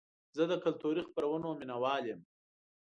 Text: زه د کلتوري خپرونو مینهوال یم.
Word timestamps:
زه 0.35 0.43
د 0.51 0.53
کلتوري 0.63 1.01
خپرونو 1.07 1.47
مینهوال 1.59 2.03
یم. 2.09 2.21